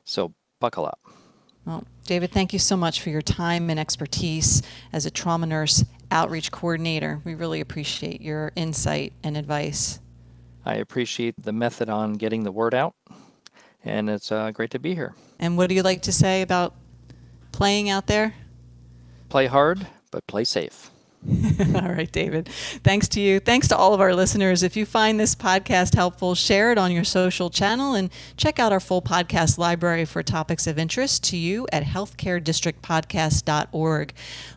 So 0.05 0.35
buckle 0.61 0.87
up. 0.87 1.01
Well, 1.65 1.83
David, 2.07 2.31
thank 2.31 2.53
you 2.53 2.61
so 2.61 2.77
much 2.77 3.01
for 3.01 3.11
your 3.11 3.21
time 3.21 3.69
and 3.69 3.81
expertise 3.81 4.63
as 4.93 5.07
a 5.07 5.11
trauma 5.11 5.47
nurse 5.47 5.85
Outreach 6.13 6.53
Coordinator. 6.53 7.21
We 7.25 7.35
really 7.35 7.61
appreciate 7.61 8.21
your 8.21 8.53
insight 8.55 9.13
and 9.25 9.37
advice. 9.37 9.99
I 10.65 10.77
appreciate 10.77 11.35
the 11.43 11.53
method 11.53 11.89
on 11.89 12.15
getting 12.15 12.45
the 12.45 12.53
word 12.53 12.75
out, 12.75 12.95
and 13.85 14.09
it's 14.09 14.31
uh, 14.31 14.51
great 14.53 14.71
to 14.71 14.79
be 14.79 14.95
here. 14.95 15.15
And 15.39 15.57
what 15.57 15.69
do 15.69 15.75
you 15.75 15.83
like 15.83 16.03
to 16.03 16.13
say 16.13 16.43
about 16.43 16.75
playing 17.51 17.89
out 17.89 18.07
there? 18.07 18.35
Play 19.29 19.47
hard, 19.47 19.87
but 20.11 20.27
play 20.27 20.45
safe. 20.45 20.91
all 21.77 21.93
right, 21.93 22.11
David. 22.11 22.49
Thanks 22.49 23.07
to 23.09 23.21
you. 23.21 23.39
Thanks 23.39 23.69
to 23.69 23.77
all 23.77 23.95
of 23.95 24.01
our 24.01 24.13
listeners. 24.13 24.65
If 24.65 24.77
you 24.77 24.85
find 24.85 25.21
this 25.21 25.37
podcast 25.37 25.95
helpful, 25.95 26.35
share 26.35 26.73
it 26.73 26.79
on 26.79 26.91
your 26.91 27.05
social 27.05 27.49
channel 27.49 27.95
and 27.95 28.11
check 28.37 28.59
out 28.59 28.73
our 28.73 28.81
full 28.81 29.01
podcast 29.01 29.57
library 29.57 30.05
for 30.05 30.21
topics 30.25 30.67
of 30.67 30.81
interest 30.81 31.23
to 31.25 31.37
you 31.37 31.69
at 31.73 31.85
healthcaredistrictpodcast.org. 31.85 34.13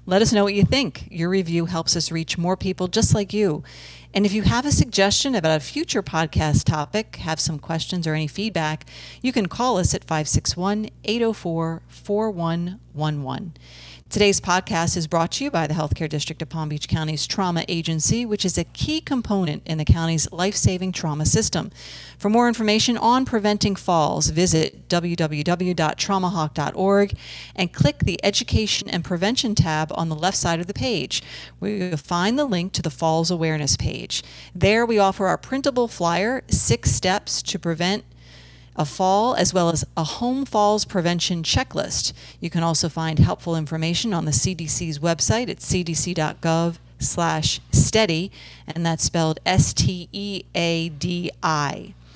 Let 0.07 0.21
us 0.24 0.33
know 0.33 0.43
what 0.43 0.55
you 0.55 0.65
think. 0.65 1.07
Your 1.12 1.29
review 1.29 1.65
helps 1.65 1.95
us 1.95 2.12
reach 2.12 2.35
more 2.35 2.57
people 2.57 2.88
just 2.88 3.13
like 3.13 3.31
you. 3.31 3.63
And 4.15 4.25
if 4.25 4.31
you 4.31 4.43
have 4.43 4.65
a 4.65 4.72
suggestion 4.72 5.36
about 5.36 5.57
a 5.57 5.60
future 5.60 6.01
podcast 6.01 6.63
topic, 6.63 7.17
have 7.17 7.38
some 7.38 7.60
questions 7.60 8.07
or 8.07 8.13
any 8.13 8.27
feedback, 8.27 8.86
you 9.22 9.34
can 9.34 9.48
call 9.48 9.77
us 9.77 9.93
at 9.93 10.05
561 10.05 10.89
804 11.03 11.81
4111. 11.89 13.53
Today's 14.15 14.39
podcast 14.39 14.95
is 14.95 15.07
brought 15.07 15.34
to 15.34 15.43
you 15.43 15.51
by 15.51 15.67
the 15.67 15.74
Healthcare 15.74 16.07
District 16.07 16.41
of 16.41 16.48
Palm 16.48 16.69
Beach 16.69 16.88
County's 16.88 17.27
Trauma 17.27 17.65
Agency, 17.67 18.25
which 18.25 18.45
is 18.45 18.57
a 18.57 18.63
key 18.63 19.01
component 19.01 19.62
in 19.65 19.77
the 19.77 19.84
county's 19.84 20.31
life 20.31 20.55
saving 20.55 20.93
trauma 20.93 21.25
system. 21.25 21.69
For 22.17 22.29
more 22.29 22.48
information 22.48 22.95
on 22.95 23.25
preventing 23.25 23.75
falls, 23.75 24.29
visit 24.29 24.88
www.traumahawk.org 24.88 27.17
and 27.57 27.74
click 27.74 28.00
the 28.00 28.17
Education 28.24 28.89
and 28.89 29.03
Prevention 29.03 29.53
tab 29.53 29.91
on 29.95 30.07
the 30.07 30.15
left 30.15 30.38
side 30.38 30.62
of 30.62 30.67
the 30.67 30.74
page, 30.74 31.22
where 31.60 31.72
you'll 31.72 31.98
find 31.98 32.39
the 32.39 32.45
link 32.45 32.72
to 32.72 32.81
the 32.81 32.89
Falls 32.89 33.29
Awareness 33.29 33.75
page. 33.75 34.24
There, 34.55 34.86
we 34.86 34.98
offer 34.98 35.27
our 35.27 35.38
printable 35.38 35.89
flyer, 35.89 36.41
Six 36.48 36.91
Steps 36.91 37.41
to 37.41 37.60
Prevent 37.60 38.05
a 38.75 38.86
fall, 38.86 39.36
as 39.36 39.53
well 39.53 39.70
as 39.70 39.86
a 39.96 40.03
home 40.03 40.46
falls 40.46 40.86
prevention 40.86 41.44
checklist. 41.44 42.13
You 42.39 42.50
can 42.50 42.63
also 42.63 42.89
find 42.89 43.20
helpful 43.20 43.55
information 43.55 44.13
on 44.13 44.25
the 44.25 44.32
CDC's 44.32 45.00
website 45.00 45.50
at 45.50 45.58
cdc.gov 45.58 46.77
slash 47.00 47.60
steady, 47.72 48.32
and 48.67 48.86
that's 48.86 49.03
spelled 49.03 49.39
S-T-E-A-D-I. 49.46 50.03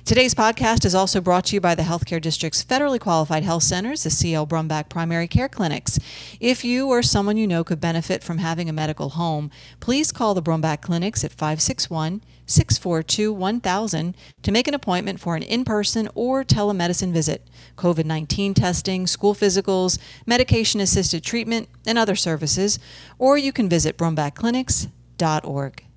Today's 0.09 0.33
podcast 0.33 0.85
is 0.85 0.95
also 0.95 1.21
brought 1.21 1.45
to 1.45 1.55
you 1.55 1.61
by 1.61 1.75
the 1.75 1.83
Healthcare 1.83 2.19
District's 2.19 2.65
federally 2.65 2.99
qualified 2.99 3.43
health 3.43 3.61
centers, 3.61 4.01
the 4.01 4.09
CL 4.09 4.47
Brumback 4.47 4.89
Primary 4.89 5.27
Care 5.27 5.47
Clinics. 5.47 5.99
If 6.39 6.65
you 6.65 6.87
or 6.87 7.03
someone 7.03 7.37
you 7.37 7.45
know 7.45 7.63
could 7.63 7.79
benefit 7.79 8.23
from 8.23 8.39
having 8.39 8.67
a 8.67 8.73
medical 8.73 9.09
home, 9.09 9.51
please 9.79 10.11
call 10.11 10.33
the 10.33 10.41
Brumback 10.41 10.81
Clinics 10.81 11.23
at 11.23 11.31
561 11.31 12.23
642 12.47 13.31
1000 13.31 14.17
to 14.41 14.51
make 14.51 14.67
an 14.67 14.73
appointment 14.73 15.19
for 15.19 15.35
an 15.35 15.43
in 15.43 15.63
person 15.63 16.09
or 16.15 16.43
telemedicine 16.43 17.13
visit, 17.13 17.47
COVID 17.77 18.05
19 18.05 18.55
testing, 18.55 19.05
school 19.05 19.35
physicals, 19.35 19.99
medication 20.25 20.81
assisted 20.81 21.23
treatment, 21.23 21.69
and 21.85 21.99
other 21.99 22.15
services, 22.15 22.79
or 23.19 23.37
you 23.37 23.53
can 23.53 23.69
visit 23.69 23.95
brumbackclinics.org. 23.95 25.88